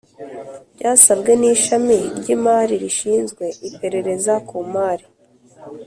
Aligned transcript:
Byasabwe 0.75 1.31
n’Ishami 1.39 1.99
ry’Imari 2.17 2.73
rishinzwe 2.83 3.45
iperereza 3.69 4.33
ku 4.47 4.57
Mari 4.73 5.05